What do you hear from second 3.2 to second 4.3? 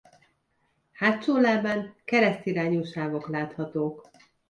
láthatók.